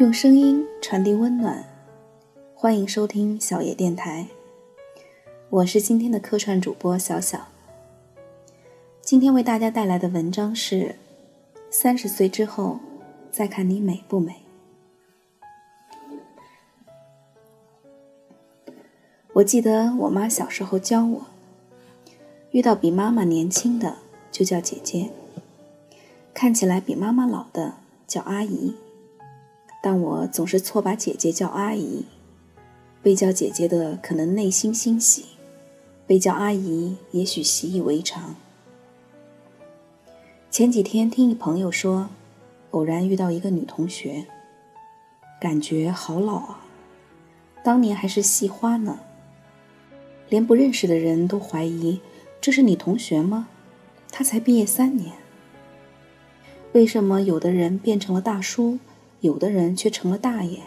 [0.00, 1.64] 用声音传递温暖，
[2.52, 4.26] 欢迎收听小野电台。
[5.48, 7.46] 我是今天的客串主播小小。
[9.02, 10.96] 今天为大家带来的文章是：
[11.70, 12.80] 三十岁之后，
[13.30, 14.34] 再看你美不美。
[19.34, 21.26] 我记得我妈小时候教我，
[22.50, 23.98] 遇到比妈妈年轻的
[24.32, 25.10] 就叫姐姐，
[26.34, 27.74] 看起来比妈妈老的
[28.08, 28.74] 叫阿姨。
[29.84, 32.06] 但我总是错把姐姐叫阿姨，
[33.02, 35.26] 被叫姐姐的可能内心欣喜，
[36.06, 38.34] 被叫阿姨也许习以为常。
[40.50, 42.08] 前几天听一朋友说，
[42.70, 44.24] 偶然遇到一个女同学，
[45.38, 46.64] 感觉好老啊，
[47.62, 49.00] 当年还是系花呢，
[50.30, 52.00] 连不认识的人都怀疑
[52.40, 53.48] 这是你同学吗？
[54.10, 55.12] 她才毕业三年，
[56.72, 58.78] 为什么有的人变成了大叔？
[59.24, 60.60] 有的人却成了大爷，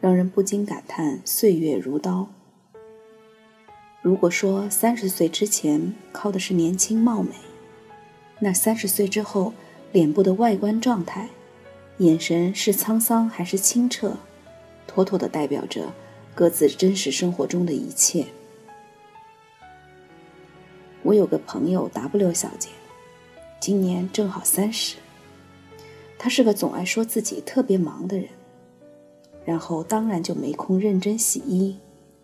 [0.00, 2.26] 让人不禁感叹岁月如刀。
[4.02, 7.30] 如果说三十岁之前靠的是年轻貌美，
[8.40, 9.52] 那三十岁之后
[9.92, 11.28] 脸部的外观状态、
[11.98, 14.16] 眼神是沧桑还是清澈，
[14.88, 15.94] 妥妥的代表着
[16.34, 18.26] 各自真实生活中的一切。
[21.04, 22.70] 我有个朋友 W 小姐，
[23.60, 24.96] 今年正好三十。
[26.18, 28.28] 他是个总爱说自己特别忙的人，
[29.44, 31.76] 然后当然就没空认真洗衣、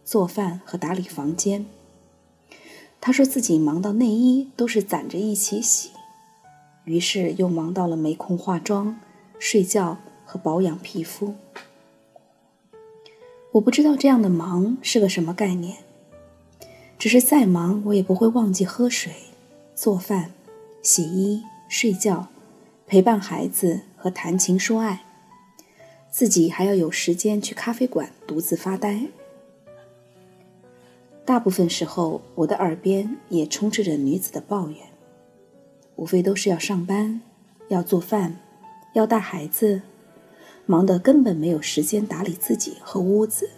[0.04, 1.66] 做饭和打理房间。
[3.00, 5.90] 他说自己忙到内衣都是攒着一起洗，
[6.84, 8.98] 于是又忙到了没空化妆、
[9.38, 11.34] 睡觉和保养皮肤。
[13.52, 15.78] 我不知道这样的忙是个什么概念，
[16.98, 19.12] 只是再忙我也不会忘记喝水、
[19.74, 20.32] 做饭、
[20.82, 22.28] 洗衣、睡觉。
[22.90, 25.04] 陪伴孩子和谈情说爱，
[26.10, 29.06] 自己还要有时间去咖啡馆独自发呆。
[31.24, 34.76] 大部分时候，我的耳边也充斥着女子的抱怨，
[35.94, 37.20] 无非都是要上班、
[37.68, 38.40] 要做饭、
[38.94, 39.82] 要带孩子，
[40.66, 43.48] 忙得根本没有时间打理自己和屋子。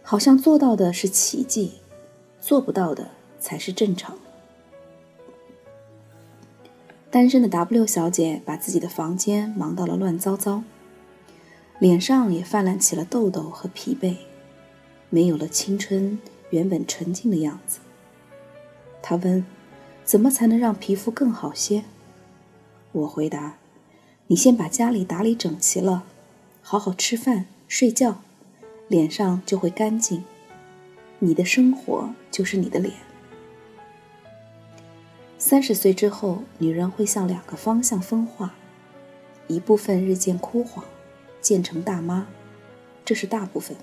[0.00, 1.72] 好像做到的是奇迹，
[2.40, 4.16] 做不到的才是正常。
[7.16, 10.62] 单身的 W 小姐把自己的房间忙到了乱糟糟，
[11.78, 14.16] 脸上也泛滥起了痘痘和疲惫，
[15.08, 16.18] 没有了青春
[16.50, 17.78] 原本纯净的样子。
[19.00, 19.46] 她问
[20.04, 21.84] ：“怎么才能让皮肤更好些？”
[22.92, 23.56] 我回答
[24.28, 26.04] ：“你先把家里打理整齐了，
[26.60, 28.20] 好好吃饭睡觉，
[28.88, 30.22] 脸上就会干净。
[31.20, 32.92] 你的生活就是你的脸。”
[35.48, 38.56] 三十岁之后，女人会向两个方向分化：
[39.46, 40.84] 一部分日渐枯黄，
[41.40, 42.26] 渐成大妈，
[43.04, 43.76] 这是大部分；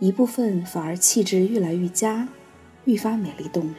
[0.00, 2.28] 一部分反而气质越来愈佳，
[2.84, 3.76] 愈发美丽动人。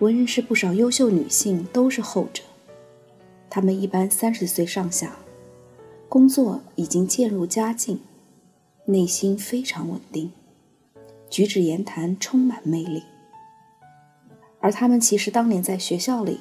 [0.00, 2.42] 我认识不少优秀女性都是后者，
[3.48, 5.16] 她们一般三十岁上下，
[6.10, 8.00] 工作已经渐入佳境，
[8.84, 10.30] 内心非常稳定，
[11.30, 13.04] 举止言谈充满魅力。
[14.60, 16.40] 而她们其实当年在学校里，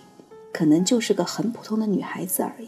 [0.54, 2.68] 可能就是个很普通的女孩子而已。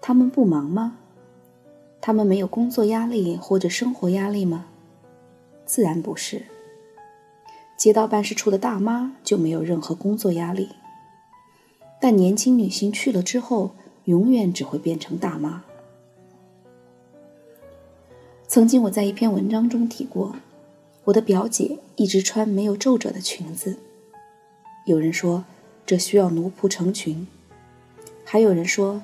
[0.00, 0.98] 她们不忙吗？
[2.00, 4.66] 她们没有工作压力或者生活压力吗？
[5.64, 6.42] 自然不是。
[7.76, 10.68] 街道办事处的大妈就没有任何工作压力，
[12.00, 13.74] 但年轻女性去了之后，
[14.04, 15.64] 永远只会变成大妈。
[18.46, 20.36] 曾经我在一篇文章中提过。
[21.04, 23.76] 我的表姐一直穿没有皱褶的裙子，
[24.86, 25.44] 有人说
[25.84, 27.26] 这需要奴仆成群，
[28.24, 29.02] 还有人说，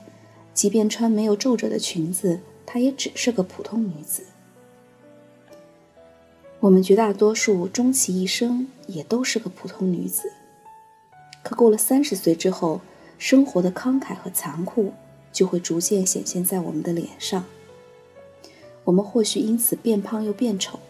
[0.55, 4.22] 即便穿没有皱褶的裙子，她也只是个普通女子。
[6.61, 10.32] 我们绝大多数终其一生也都是个普通女子，
[11.43, 12.81] 可过了三十岁之后，
[13.19, 14.94] 生活的慷慨和残酷
[15.31, 17.44] 就会逐渐显现在我们的脸上。
[18.85, 20.81] 我们或许因此变胖又变丑。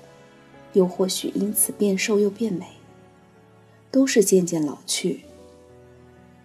[0.73, 2.67] 又或许因此变瘦又变美，
[3.91, 5.21] 都是渐渐老去。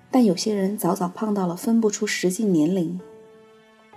[0.09, 2.99] 但有些人早早胖到了分不出实际年龄，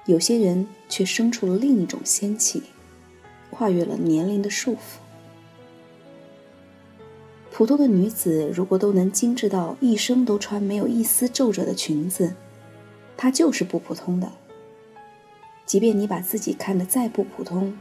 [0.06, 2.62] 有些人却生出了另一种仙气，
[3.50, 4.98] 跨越了年龄的束缚。
[7.52, 12.34] 普通的女子如果都能精致到一生都穿没有一丝皱褶的裙子，
[13.16, 14.30] 她就是不普通的。
[15.66, 17.76] 即便你把自己看得再不普通，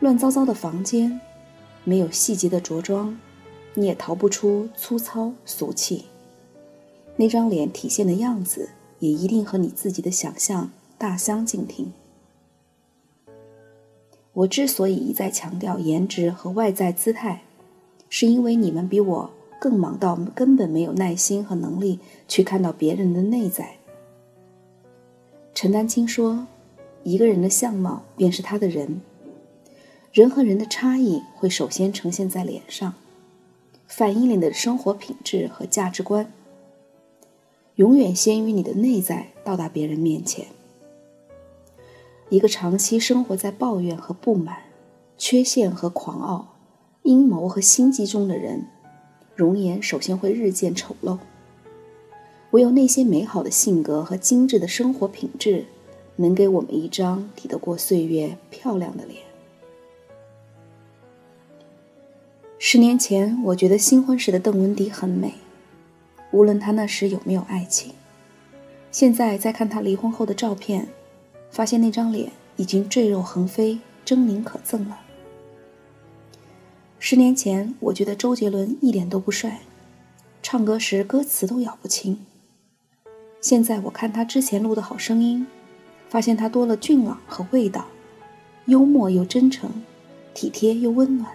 [0.00, 1.20] 乱糟糟的房间。
[1.84, 3.18] 没有细节的着装，
[3.74, 6.06] 你也逃不出粗糙俗气。
[7.16, 11.92] 那张脸体现的样子也一定和你自己的想象大相径庭。
[14.32, 17.42] 我之所以一再强调颜值和外在姿态，
[18.08, 19.30] 是因为你们比我
[19.60, 23.76] 更忙到根本没有耐心和能力去看到别人的内在。
[25.54, 26.48] 陈丹青说
[27.04, 29.00] ：“一个人的相貌便是他的人，
[30.14, 32.94] 人和人的差异会首先呈现在脸上，
[33.88, 36.32] 反映你的生活品质和价值观，
[37.74, 40.46] 永远先于你的内在到达别人面前。”
[42.30, 44.58] 一个长期生活在抱怨和不满、
[45.18, 46.54] 缺陷和狂傲、
[47.02, 48.68] 阴谋和心机中的人，
[49.34, 51.18] 容颜首先会日渐丑陋。
[52.52, 55.64] 唯有那些美好的性格和精致的生活品质，
[56.14, 59.24] 能给我们一张抵得过岁月、漂亮的脸。
[62.66, 65.34] 十年前，我觉得新婚时的邓文迪很美，
[66.30, 67.92] 无论她那时有没有爱情。
[68.90, 70.88] 现在再看她离婚后的照片。
[71.50, 75.00] 发现那张脸已经赘肉横飞、狰狞可憎了。
[76.98, 79.60] 十年前，我觉得周杰伦一点都不帅，
[80.42, 82.18] 唱歌时歌词都咬不清。
[83.42, 85.46] 现在我看他之前录的好声音，
[86.08, 87.88] 发现他多了俊朗和味道，
[88.64, 89.70] 幽默又真诚，
[90.32, 91.30] 体贴又温暖。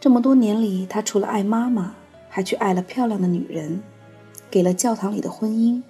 [0.00, 1.94] 这么多年里，他除了爱妈妈，
[2.30, 3.82] 还去爱了漂亮的女人，
[4.50, 5.82] 给了教堂里的婚姻，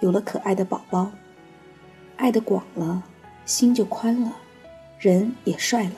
[0.00, 1.12] 有了可爱的宝宝。
[2.16, 3.02] 爱的广了，
[3.44, 4.34] 心就宽了，
[4.98, 5.92] 人也帅了。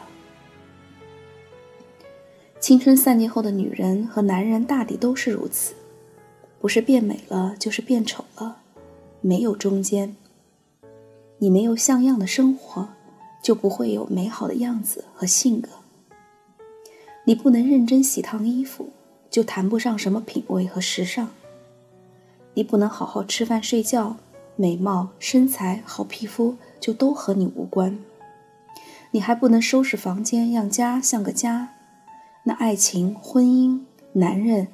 [2.59, 5.75] 青春散尽后的女人和男人大抵都是如此，
[6.61, 8.57] 不是变美了，就是变丑了，
[9.21, 10.17] 没有中间。
[11.39, 12.89] 你没有像样的生活，
[13.41, 15.69] 就不会有美好的样子和性格。
[17.25, 18.89] 你不能认真洗烫衣服，
[19.31, 21.29] 就谈不上什么品味和时尚。
[22.55, 24.17] 你不能好好吃饭睡觉。
[24.55, 27.99] 美貌、身材、好皮肤就都和你无关，
[29.11, 31.71] 你还不能收拾房间，让家像个家。
[32.45, 33.81] 那爱情、婚姻、
[34.13, 34.69] 男人，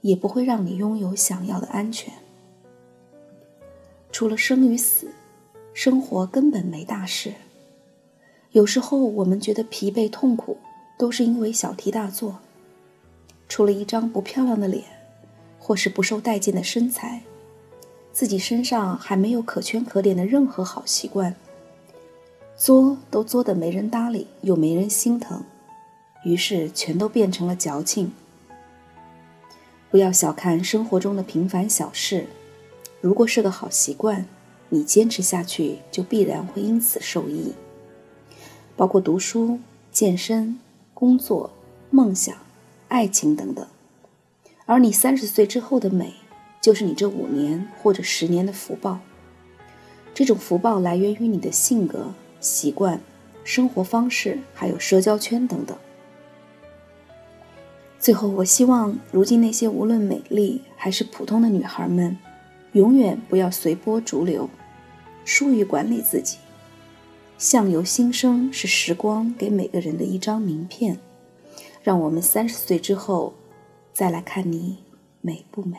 [0.00, 2.12] 也不会让你拥有想要的安全。
[4.10, 5.08] 除了生与死，
[5.74, 7.34] 生活根本没大事。
[8.52, 10.56] 有时候我们觉得疲惫、痛苦，
[10.98, 12.40] 都是因为小题大做。
[13.48, 14.84] 除了一张不漂亮的脸，
[15.58, 17.22] 或是不受待见的身材。
[18.12, 21.36] 自己身上还没有可圈可点的任何好习惯，
[22.56, 25.44] 作都作得没人搭理，又没人心疼，
[26.24, 28.12] 于是全都变成了矫情。
[29.88, 32.26] 不要小看生活中的平凡小事，
[33.00, 34.26] 如果是个好习惯，
[34.70, 37.52] 你坚持下去就必然会因此受益。
[38.76, 39.60] 包括读书、
[39.92, 40.58] 健身、
[40.98, 41.52] 工作、
[41.90, 42.34] 梦想、
[42.88, 43.64] 爱情等等。
[44.66, 46.14] 而你三十岁之后的美。
[46.60, 48.98] 就是你这五年或者十年的福报。
[50.12, 53.00] 这种福报来源于你的性格、习惯、
[53.44, 55.78] 生活方式，还有社交圈等等。
[58.00, 62.18] 最后，我希望如今那些无论美丽还是普通的女孩们，
[62.72, 64.50] 永远不要随波逐流，
[65.24, 66.38] 疏于管理自己。
[67.38, 70.98] 相由心生是时光给每个人的一张名片，
[71.84, 73.32] 让我们三十岁之后
[73.94, 74.76] 再来看你
[75.20, 75.78] 美不美。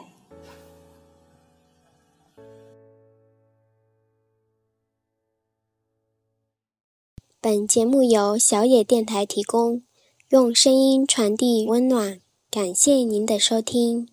[7.42, 9.84] 本节目由小野电台提供，
[10.30, 12.22] 用声音传递温暖。
[12.50, 14.08] 感谢您的收听。